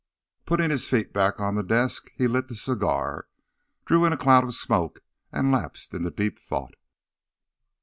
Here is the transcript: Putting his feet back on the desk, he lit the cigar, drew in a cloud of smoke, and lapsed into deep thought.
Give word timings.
Putting 0.47 0.71
his 0.71 0.87
feet 0.87 1.13
back 1.13 1.39
on 1.39 1.53
the 1.53 1.61
desk, 1.61 2.09
he 2.15 2.25
lit 2.27 2.47
the 2.47 2.55
cigar, 2.55 3.27
drew 3.85 4.03
in 4.03 4.11
a 4.13 4.17
cloud 4.17 4.43
of 4.43 4.55
smoke, 4.55 5.03
and 5.31 5.51
lapsed 5.51 5.93
into 5.93 6.09
deep 6.09 6.39
thought. 6.39 6.73